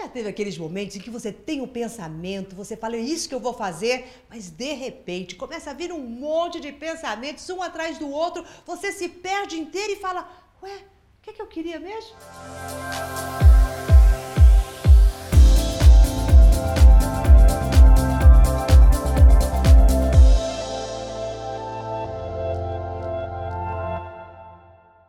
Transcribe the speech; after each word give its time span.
já 0.00 0.08
teve 0.08 0.28
aqueles 0.30 0.56
momentos 0.56 0.96
em 0.96 1.00
que 1.00 1.10
você 1.10 1.30
tem 1.30 1.60
um 1.60 1.66
pensamento, 1.66 2.56
você 2.56 2.74
fala, 2.74 2.96
é 2.96 3.00
isso 3.00 3.28
que 3.28 3.34
eu 3.34 3.40
vou 3.40 3.52
fazer, 3.52 4.06
mas 4.30 4.48
de 4.48 4.72
repente 4.72 5.36
começa 5.36 5.70
a 5.70 5.74
vir 5.74 5.92
um 5.92 6.00
monte 6.00 6.58
de 6.58 6.72
pensamentos, 6.72 7.48
um 7.50 7.62
atrás 7.62 7.98
do 7.98 8.08
outro, 8.10 8.44
você 8.64 8.92
se 8.92 9.08
perde 9.08 9.58
inteiro 9.58 9.92
e 9.92 9.96
fala, 9.96 10.26
ué, 10.62 10.74
o 10.74 11.22
que, 11.22 11.30
é 11.30 11.32
que 11.34 11.42
eu 11.42 11.46
queria 11.46 11.78
mesmo? 11.78 12.16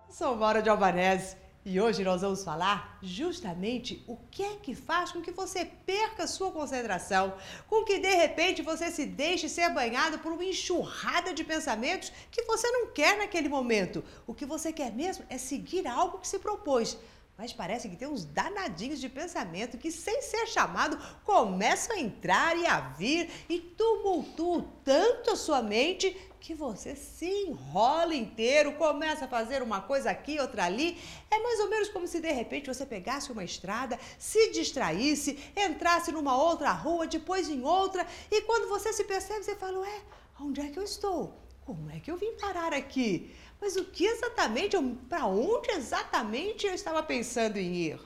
Sou 0.10 0.36
Maura 0.36 0.62
de 0.62 0.70
Albanese 0.70 1.41
e 1.64 1.80
hoje 1.80 2.04
nós 2.04 2.22
vamos 2.22 2.44
falar 2.44 2.98
justamente 3.04 4.04
o 4.08 4.18
que 4.32 4.42
é 4.42 4.56
que 4.56 4.74
faz 4.74 5.12
com 5.12 5.22
que 5.22 5.32
você 5.32 5.64
perca 5.64 6.26
sua 6.26 6.52
concentração, 6.52 7.36
com 7.68 7.84
que 7.84 8.00
de 8.00 8.16
repente 8.16 8.64
você 8.64 8.90
se 8.90 9.06
deixe 9.06 9.48
ser 9.48 9.70
banhado 9.70 10.18
por 10.20 10.32
uma 10.32 10.44
enxurrada 10.44 11.34
de 11.34 11.44
pensamentos 11.44 12.12
que 12.32 12.44
você 12.46 12.68
não 12.72 12.88
quer 12.88 13.20
naquele 13.20 13.48
momento. 13.48 14.04
O 14.26 14.34
que 14.34 14.44
você 14.46 14.74
quer 14.74 14.92
mesmo 14.92 15.24
é 15.30 15.38
seguir 15.38 15.86
algo 15.86 16.18
que 16.18 16.28
se 16.28 16.40
propôs. 16.40 16.98
Mas 17.38 17.54
parece 17.54 17.90
que 17.90 17.96
tem 17.96 18.08
uns 18.08 18.26
danadinhos 18.26 19.00
de 19.00 19.10
pensamento 19.10 19.78
que, 19.78 19.92
sem 19.92 20.22
ser 20.22 20.48
chamado, 20.48 20.98
começam 21.24 21.96
a 21.96 22.00
entrar 22.00 22.58
e 22.58 22.66
a 22.66 22.80
vir 22.80 23.30
e 23.48 23.60
tumultuam 23.60 24.68
tanto 24.84 25.32
a 25.32 25.36
sua 25.36 25.62
mente 25.62 26.16
que 26.42 26.56
você 26.56 26.96
se 26.96 27.30
enrola 27.48 28.16
inteiro, 28.16 28.74
começa 28.74 29.26
a 29.26 29.28
fazer 29.28 29.62
uma 29.62 29.80
coisa 29.80 30.10
aqui, 30.10 30.40
outra 30.40 30.66
ali. 30.66 30.98
É 31.30 31.38
mais 31.38 31.60
ou 31.60 31.70
menos 31.70 31.90
como 31.90 32.08
se 32.08 32.20
de 32.20 32.32
repente 32.32 32.68
você 32.68 32.84
pegasse 32.84 33.32
uma 33.32 33.44
estrada, 33.44 33.98
se 34.18 34.50
distraísse, 34.50 35.38
entrasse 35.56 36.12
numa 36.12 36.36
outra 36.36 36.72
rua, 36.72 37.06
depois 37.06 37.48
em 37.48 37.64
outra, 37.64 38.06
e 38.32 38.42
quando 38.42 38.68
você 38.68 38.92
se 38.92 39.04
percebe, 39.04 39.46
você 39.46 39.56
fala: 39.56 39.80
Ué, 39.80 40.02
onde 40.40 40.60
é 40.60 40.70
que 40.70 40.80
eu 40.80 40.84
estou? 40.84 41.38
Como 41.64 41.90
é 41.92 42.00
que 42.00 42.10
eu 42.10 42.18
vim 42.18 42.36
parar 42.38 42.74
aqui? 42.74 43.34
Mas 43.62 43.76
o 43.76 43.86
que 43.86 44.06
exatamente, 44.06 44.76
para 45.08 45.28
onde 45.28 45.70
exatamente 45.70 46.66
eu 46.66 46.74
estava 46.74 47.04
pensando 47.04 47.58
em 47.58 47.76
ir? 47.76 48.00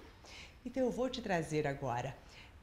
Então 0.66 0.84
eu 0.84 0.92
vou 0.92 1.10
te 1.10 1.22
trazer 1.22 1.66
agora 1.66 2.14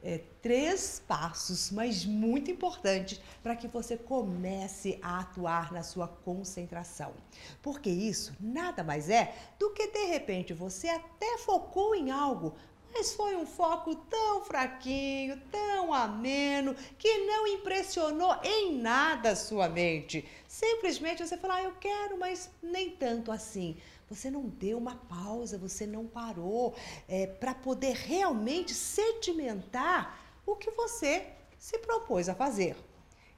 é, 0.03 0.19
três 0.41 1.01
passos, 1.07 1.71
mas 1.71 2.05
muito 2.05 2.51
importantes, 2.51 3.21
para 3.41 3.55
que 3.55 3.67
você 3.69 3.95
comece 3.95 4.99
a 5.01 5.21
atuar 5.21 5.71
na 5.71 5.81
sua 5.81 6.07
concentração. 6.07 7.13
Porque 7.61 7.89
isso 7.89 8.35
nada 8.39 8.83
mais 8.83 9.09
é 9.09 9.33
do 9.57 9.71
que 9.71 9.87
de 9.87 10.05
repente 10.05 10.53
você 10.53 10.89
até 10.89 11.37
focou 11.37 11.95
em 11.95 12.11
algo, 12.11 12.53
mas 12.93 13.13
foi 13.13 13.35
um 13.35 13.45
foco 13.45 13.95
tão 13.95 14.43
fraquinho, 14.43 15.41
tão 15.49 15.91
ameno, 15.93 16.75
que 16.97 17.25
não 17.25 17.47
impressionou 17.47 18.35
em 18.43 18.77
nada 18.77 19.31
a 19.31 19.35
sua 19.35 19.67
mente. 19.67 20.27
Simplesmente 20.47 21.25
você 21.25 21.35
falou, 21.35 21.55
ah, 21.57 21.63
eu 21.63 21.73
quero, 21.79 22.19
mas 22.19 22.51
nem 22.61 22.91
tanto 22.91 23.31
assim. 23.31 23.77
Você 24.13 24.29
não 24.29 24.43
deu 24.43 24.77
uma 24.77 24.95
pausa, 24.95 25.57
você 25.57 25.87
não 25.87 26.05
parou 26.05 26.75
é, 27.09 27.25
para 27.25 27.55
poder 27.55 27.95
realmente 27.95 28.71
sedimentar 28.71 30.19
o 30.45 30.55
que 30.55 30.69
você 30.69 31.25
se 31.57 31.79
propôs 31.79 32.29
a 32.29 32.35
fazer. 32.35 32.75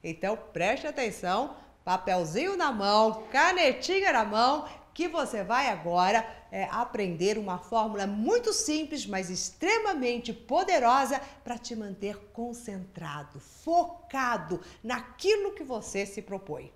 Então 0.04 0.36
preste 0.52 0.86
atenção, 0.86 1.56
papelzinho 1.82 2.58
na 2.58 2.70
mão, 2.72 3.22
canetinha 3.32 4.12
na 4.12 4.26
mão, 4.26 4.68
que 4.92 5.08
você 5.08 5.42
vai 5.42 5.68
agora 5.68 6.28
é, 6.52 6.64
aprender 6.64 7.38
uma 7.38 7.58
fórmula 7.58 8.06
muito 8.06 8.52
simples, 8.52 9.06
mas 9.06 9.30
extremamente 9.30 10.30
poderosa 10.30 11.18
para 11.42 11.56
te 11.56 11.74
manter 11.74 12.18
concentrado, 12.34 13.40
focado 13.40 14.60
naquilo 14.84 15.54
que 15.54 15.64
você 15.64 16.04
se 16.04 16.20
propõe. 16.20 16.70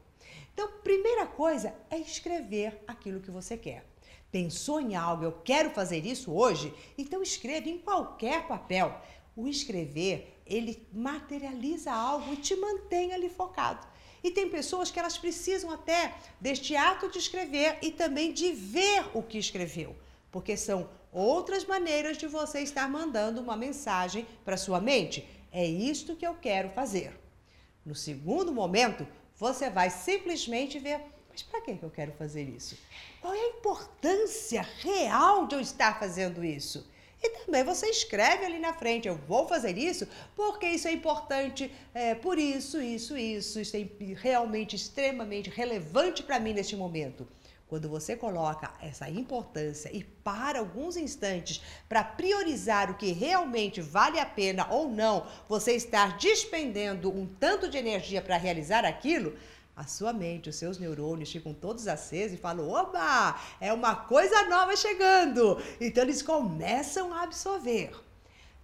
Então, 0.52 0.70
primeira 0.82 1.26
coisa 1.26 1.74
é 1.90 1.98
escrever 1.98 2.82
aquilo 2.86 3.20
que 3.20 3.30
você 3.30 3.56
quer. 3.56 3.84
Pensou 4.30 4.80
em 4.80 4.94
algo, 4.94 5.24
eu 5.24 5.32
quero 5.32 5.70
fazer 5.70 6.06
isso 6.06 6.32
hoje? 6.32 6.72
Então 6.96 7.20
escreva 7.20 7.68
em 7.68 7.78
qualquer 7.78 8.46
papel. 8.46 8.96
O 9.34 9.48
escrever, 9.48 10.40
ele 10.46 10.86
materializa 10.92 11.92
algo 11.92 12.32
e 12.32 12.36
te 12.36 12.54
mantém 12.54 13.12
ali 13.12 13.28
focado. 13.28 13.86
E 14.22 14.30
tem 14.30 14.48
pessoas 14.48 14.90
que 14.90 14.98
elas 15.00 15.18
precisam 15.18 15.70
até 15.70 16.14
deste 16.40 16.76
ato 16.76 17.10
de 17.10 17.18
escrever 17.18 17.78
e 17.82 17.90
também 17.90 18.32
de 18.32 18.52
ver 18.52 19.04
o 19.14 19.22
que 19.22 19.38
escreveu, 19.38 19.96
porque 20.30 20.56
são 20.56 20.88
outras 21.10 21.64
maneiras 21.64 22.16
de 22.16 22.26
você 22.26 22.60
estar 22.60 22.88
mandando 22.88 23.40
uma 23.40 23.56
mensagem 23.56 24.26
para 24.44 24.56
sua 24.56 24.80
mente. 24.80 25.26
É 25.50 25.66
isto 25.66 26.14
que 26.14 26.26
eu 26.26 26.34
quero 26.34 26.68
fazer. 26.70 27.18
No 27.84 27.94
segundo 27.94 28.52
momento, 28.52 29.06
você 29.40 29.70
vai 29.70 29.88
simplesmente 29.88 30.78
ver, 30.78 31.00
mas 31.30 31.42
para 31.42 31.62
que 31.62 31.78
eu 31.82 31.90
quero 31.90 32.12
fazer 32.12 32.42
isso? 32.42 32.76
Qual 33.22 33.32
é 33.32 33.38
a 33.38 33.48
importância 33.48 34.60
real 34.60 35.46
de 35.46 35.54
eu 35.54 35.60
estar 35.60 35.98
fazendo 35.98 36.44
isso? 36.44 36.86
E 37.22 37.30
também 37.30 37.64
você 37.64 37.86
escreve 37.86 38.44
ali 38.44 38.58
na 38.58 38.74
frente, 38.74 39.08
eu 39.08 39.16
vou 39.16 39.48
fazer 39.48 39.76
isso 39.78 40.06
porque 40.36 40.66
isso 40.66 40.88
é 40.88 40.92
importante, 40.92 41.72
é, 41.94 42.14
por 42.14 42.38
isso, 42.38 42.80
isso, 42.82 43.16
isso, 43.16 43.60
isso 43.60 43.76
é 43.76 43.86
realmente 44.14 44.76
extremamente 44.76 45.48
relevante 45.48 46.22
para 46.22 46.38
mim 46.38 46.52
neste 46.52 46.76
momento. 46.76 47.26
Quando 47.70 47.88
você 47.88 48.16
coloca 48.16 48.68
essa 48.80 49.08
importância 49.08 49.88
e 49.96 50.02
para 50.02 50.58
alguns 50.58 50.96
instantes 50.96 51.62
para 51.88 52.02
priorizar 52.02 52.90
o 52.90 52.96
que 52.96 53.12
realmente 53.12 53.80
vale 53.80 54.18
a 54.18 54.26
pena 54.26 54.66
ou 54.70 54.90
não 54.90 55.24
você 55.48 55.74
estar 55.76 56.18
despendendo 56.18 57.16
um 57.16 57.28
tanto 57.38 57.70
de 57.70 57.78
energia 57.78 58.20
para 58.20 58.36
realizar 58.36 58.84
aquilo, 58.84 59.36
a 59.76 59.86
sua 59.86 60.12
mente, 60.12 60.48
os 60.48 60.56
seus 60.56 60.78
neurônios 60.78 61.30
ficam 61.30 61.54
todos 61.54 61.86
acesos 61.86 62.36
e 62.36 62.42
falam: 62.42 62.68
oba, 62.68 63.40
é 63.60 63.72
uma 63.72 63.94
coisa 63.94 64.48
nova 64.48 64.74
chegando. 64.74 65.62
Então 65.80 66.02
eles 66.02 66.22
começam 66.22 67.14
a 67.14 67.22
absorver. 67.22 67.92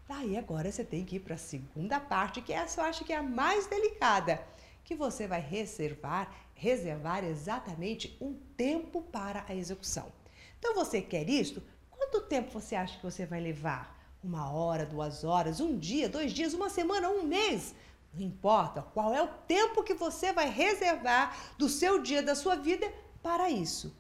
Daí 0.09 0.37
agora 0.37 0.73
você 0.73 0.83
tem 0.83 1.05
que 1.05 1.17
ir 1.17 1.21
para 1.21 1.37
a 1.37 1.39
segunda 1.39 2.01
parte, 2.01 2.43
que 2.43 2.53
essa 2.53 2.81
eu 2.81 2.85
acho 2.85 3.05
que 3.05 3.13
é 3.13 3.17
a 3.17 3.23
mais 3.23 3.69
delicada, 3.69 4.41
que 4.87 4.95
você 4.95 5.27
vai 5.27 5.41
reservar 5.41 6.33
reservar 6.57 7.23
exatamente 7.23 8.17
um 8.19 8.35
tempo 8.57 9.03
para 9.03 9.45
a 9.47 9.55
execução. 9.55 10.11
Então 10.59 10.75
você 10.75 11.03
quer 11.03 11.29
isso? 11.29 11.63
Quanto 11.91 12.23
tempo 12.23 12.51
você 12.51 12.75
acha 12.75 12.97
que 12.97 13.05
você 13.05 13.27
vai 13.27 13.41
levar? 13.41 13.95
Uma 14.25 14.51
hora, 14.51 14.87
duas 14.87 15.23
horas, 15.23 15.61
um 15.61 15.79
dia, 15.79 16.09
dois 16.09 16.33
dias, 16.33 16.55
uma 16.55 16.71
semana, 16.71 17.11
um 17.11 17.25
mês? 17.25 17.75
Não 18.15 18.23
importa 18.25 18.81
qual 18.81 19.15
é 19.15 19.23
o 19.23 19.29
tempo 19.47 19.83
que 19.83 19.93
você 19.93 20.33
vai 20.33 20.49
reservar 20.49 21.37
do 21.59 21.69
seu 21.69 22.01
dia, 22.01 22.23
da 22.23 22.35
sua 22.35 22.57
vida 22.57 22.91
para 23.23 23.51
isso. 23.51 23.95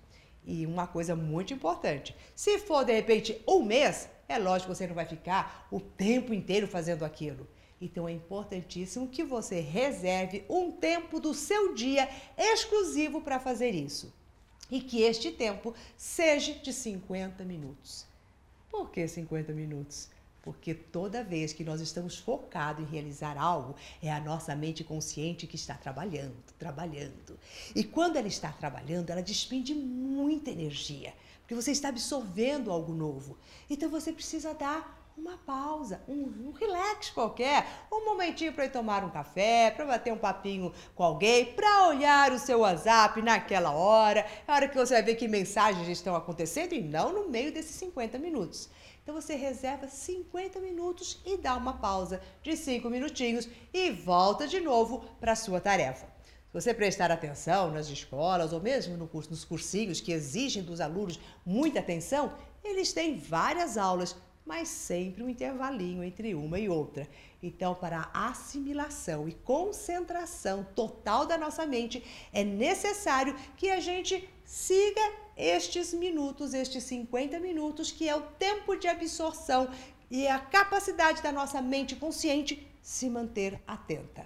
E 0.44 0.64
uma 0.64 0.86
coisa 0.86 1.14
muito 1.14 1.52
importante: 1.52 2.16
se 2.34 2.58
for 2.58 2.84
de 2.84 2.94
repente 2.94 3.42
um 3.46 3.62
mês, 3.62 4.08
é 4.26 4.38
lógico 4.38 4.72
que 4.72 4.78
você 4.78 4.86
não 4.86 4.94
vai 4.94 5.04
ficar 5.04 5.68
o 5.70 5.78
tempo 5.78 6.32
inteiro 6.32 6.66
fazendo 6.66 7.04
aquilo. 7.04 7.46
Então 7.80 8.08
é 8.08 8.12
importantíssimo 8.12 9.08
que 9.08 9.22
você 9.22 9.60
reserve 9.60 10.44
um 10.48 10.72
tempo 10.72 11.20
do 11.20 11.34
seu 11.34 11.74
dia 11.74 12.08
exclusivo 12.36 13.20
para 13.20 13.38
fazer 13.38 13.74
isso. 13.74 14.12
E 14.70 14.80
que 14.80 15.02
este 15.02 15.30
tempo 15.30 15.74
seja 15.96 16.54
de 16.54 16.72
50 16.72 17.44
minutos. 17.44 18.06
Por 18.70 18.90
que 18.90 19.06
50 19.06 19.52
minutos? 19.52 20.08
Porque 20.42 20.74
toda 20.74 21.24
vez 21.24 21.52
que 21.52 21.64
nós 21.64 21.80
estamos 21.80 22.16
focados 22.16 22.84
em 22.84 22.88
realizar 22.88 23.36
algo, 23.36 23.74
é 24.00 24.12
a 24.12 24.20
nossa 24.20 24.54
mente 24.54 24.84
consciente 24.84 25.46
que 25.46 25.56
está 25.56 25.74
trabalhando, 25.74 26.36
trabalhando. 26.58 27.38
E 27.74 27.82
quando 27.82 28.16
ela 28.16 28.28
está 28.28 28.52
trabalhando, 28.52 29.10
ela 29.10 29.22
despende 29.22 29.74
muita 29.74 30.50
energia, 30.50 31.12
porque 31.40 31.54
você 31.54 31.72
está 31.72 31.88
absorvendo 31.88 32.70
algo 32.70 32.92
novo. 32.92 33.36
Então 33.68 33.90
você 33.90 34.12
precisa 34.12 34.54
dar 34.54 34.95
uma 35.16 35.38
pausa, 35.38 36.02
um, 36.06 36.48
um 36.48 36.52
relax 36.52 37.08
qualquer, 37.10 37.66
um 37.90 38.04
momentinho 38.04 38.52
para 38.52 38.66
ir 38.66 38.70
tomar 38.70 39.02
um 39.02 39.10
café, 39.10 39.70
para 39.70 39.86
bater 39.86 40.12
um 40.12 40.18
papinho 40.18 40.72
com 40.94 41.02
alguém, 41.02 41.54
para 41.54 41.88
olhar 41.88 42.32
o 42.32 42.38
seu 42.38 42.60
WhatsApp 42.60 43.22
naquela 43.22 43.72
hora, 43.72 44.20
é 44.20 44.52
a 44.52 44.54
hora 44.54 44.68
que 44.68 44.76
você 44.76 44.94
vai 44.94 45.02
ver 45.02 45.14
que 45.14 45.26
mensagens 45.26 45.88
estão 45.88 46.14
acontecendo 46.14 46.74
e 46.74 46.82
não 46.82 47.12
no 47.12 47.30
meio 47.30 47.50
desses 47.50 47.76
50 47.76 48.18
minutos. 48.18 48.68
Então 49.02 49.14
você 49.14 49.36
reserva 49.36 49.88
50 49.88 50.60
minutos 50.60 51.22
e 51.24 51.38
dá 51.38 51.56
uma 51.56 51.74
pausa 51.74 52.20
de 52.42 52.56
5 52.56 52.90
minutinhos 52.90 53.48
e 53.72 53.90
volta 53.90 54.46
de 54.46 54.60
novo 54.60 55.04
para 55.18 55.32
a 55.32 55.36
sua 55.36 55.60
tarefa. 55.60 56.06
Se 56.48 56.52
você 56.52 56.74
prestar 56.74 57.10
atenção 57.10 57.70
nas 57.70 57.88
escolas 57.88 58.52
ou 58.52 58.60
mesmo 58.60 58.96
no 58.96 59.06
curso, 59.06 59.30
nos 59.30 59.44
cursinhos 59.44 60.00
que 60.00 60.12
exigem 60.12 60.62
dos 60.62 60.80
alunos 60.80 61.20
muita 61.44 61.80
atenção, 61.80 62.32
eles 62.64 62.92
têm 62.92 63.18
várias 63.18 63.78
aulas 63.78 64.16
mas 64.46 64.68
sempre 64.68 65.24
um 65.24 65.28
intervalinho 65.28 66.04
entre 66.04 66.34
uma 66.34 66.58
e 66.58 66.68
outra. 66.68 67.08
Então, 67.42 67.74
para 67.74 68.08
a 68.14 68.28
assimilação 68.28 69.28
e 69.28 69.34
concentração 69.34 70.64
total 70.74 71.26
da 71.26 71.36
nossa 71.36 71.66
mente, 71.66 72.02
é 72.32 72.44
necessário 72.44 73.34
que 73.56 73.68
a 73.68 73.80
gente 73.80 74.26
siga 74.44 75.12
estes 75.36 75.92
minutos, 75.92 76.54
estes 76.54 76.84
50 76.84 77.40
minutos, 77.40 77.90
que 77.90 78.08
é 78.08 78.14
o 78.14 78.22
tempo 78.22 78.76
de 78.76 78.86
absorção 78.86 79.68
e 80.08 80.28
a 80.28 80.38
capacidade 80.38 81.20
da 81.20 81.32
nossa 81.32 81.60
mente 81.60 81.96
consciente 81.96 82.66
se 82.80 83.10
manter 83.10 83.60
atenta. 83.66 84.24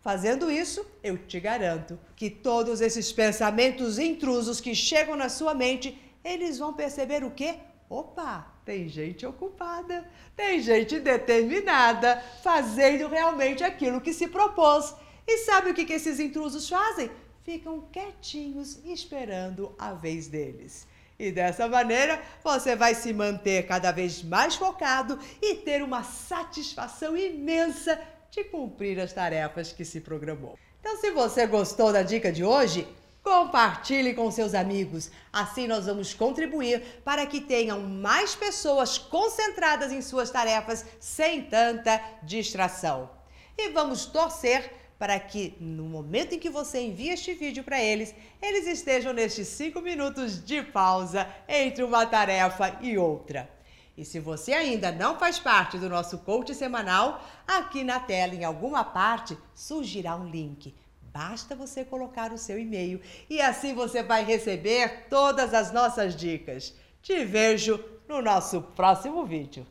Fazendo 0.00 0.50
isso, 0.50 0.84
eu 1.00 1.16
te 1.16 1.38
garanto 1.38 1.96
que 2.16 2.28
todos 2.28 2.80
esses 2.80 3.12
pensamentos 3.12 4.00
intrusos 4.00 4.60
que 4.60 4.74
chegam 4.74 5.14
na 5.14 5.28
sua 5.28 5.54
mente, 5.54 5.96
eles 6.24 6.58
vão 6.58 6.74
perceber 6.74 7.22
o 7.22 7.30
quê? 7.30 7.60
Opa, 7.88 8.51
tem 8.64 8.88
gente 8.88 9.26
ocupada, 9.26 10.08
tem 10.36 10.60
gente 10.60 11.00
determinada, 11.00 12.22
fazendo 12.42 13.08
realmente 13.08 13.64
aquilo 13.64 14.00
que 14.00 14.12
se 14.12 14.28
propôs. 14.28 14.94
E 15.26 15.38
sabe 15.38 15.70
o 15.70 15.74
que, 15.74 15.84
que 15.84 15.92
esses 15.94 16.20
intrusos 16.20 16.68
fazem? 16.68 17.10
Ficam 17.44 17.88
quietinhos 17.92 18.78
esperando 18.84 19.74
a 19.78 19.92
vez 19.92 20.28
deles. 20.28 20.86
E 21.18 21.30
dessa 21.30 21.68
maneira 21.68 22.20
você 22.42 22.74
vai 22.74 22.94
se 22.94 23.12
manter 23.12 23.66
cada 23.66 23.92
vez 23.92 24.22
mais 24.22 24.54
focado 24.54 25.18
e 25.40 25.56
ter 25.56 25.82
uma 25.82 26.02
satisfação 26.02 27.16
imensa 27.16 28.00
de 28.30 28.44
cumprir 28.44 28.98
as 28.98 29.12
tarefas 29.12 29.72
que 29.72 29.84
se 29.84 30.00
programou. 30.00 30.58
Então, 30.80 30.96
se 30.96 31.10
você 31.12 31.46
gostou 31.46 31.92
da 31.92 32.02
dica 32.02 32.32
de 32.32 32.42
hoje, 32.42 32.88
compartilhe 33.22 34.14
com 34.14 34.30
seus 34.30 34.52
amigos. 34.54 35.10
Assim 35.32 35.66
nós 35.66 35.86
vamos 35.86 36.12
contribuir 36.12 37.02
para 37.04 37.24
que 37.26 37.40
tenham 37.40 37.80
mais 37.80 38.34
pessoas 38.34 38.98
concentradas 38.98 39.92
em 39.92 40.02
suas 40.02 40.30
tarefas 40.30 40.84
sem 40.98 41.42
tanta 41.42 42.02
distração. 42.22 43.08
E 43.56 43.68
vamos 43.70 44.06
torcer 44.06 44.72
para 44.98 45.18
que 45.18 45.56
no 45.60 45.84
momento 45.84 46.34
em 46.34 46.38
que 46.38 46.48
você 46.48 46.80
envia 46.80 47.14
este 47.14 47.34
vídeo 47.34 47.64
para 47.64 47.80
eles, 47.80 48.14
eles 48.40 48.66
estejam 48.66 49.12
nestes 49.12 49.48
5 49.48 49.80
minutos 49.80 50.44
de 50.44 50.62
pausa 50.62 51.28
entre 51.48 51.82
uma 51.82 52.06
tarefa 52.06 52.78
e 52.80 52.96
outra. 52.96 53.50
E 53.96 54.04
se 54.04 54.20
você 54.20 54.52
ainda 54.52 54.90
não 54.90 55.18
faz 55.18 55.38
parte 55.38 55.76
do 55.76 55.88
nosso 55.88 56.18
coach 56.18 56.54
semanal, 56.54 57.22
aqui 57.46 57.84
na 57.84 58.00
tela, 58.00 58.34
em 58.34 58.44
alguma 58.44 58.84
parte, 58.84 59.36
surgirá 59.54 60.16
um 60.16 60.28
link. 60.28 60.74
Basta 61.12 61.54
você 61.54 61.84
colocar 61.84 62.32
o 62.32 62.38
seu 62.38 62.58
e-mail 62.58 63.00
e 63.28 63.40
assim 63.40 63.74
você 63.74 64.02
vai 64.02 64.24
receber 64.24 65.08
todas 65.10 65.52
as 65.52 65.70
nossas 65.70 66.16
dicas. 66.16 66.74
Te 67.02 67.24
vejo 67.24 67.82
no 68.08 68.22
nosso 68.22 68.62
próximo 68.62 69.26
vídeo. 69.26 69.66